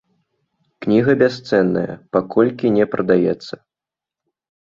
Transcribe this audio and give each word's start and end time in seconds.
Кніга 0.83 1.11
бясцэнная, 1.23 1.93
паколькі 2.17 2.71
не 2.79 2.85
прадаецца. 2.93 3.53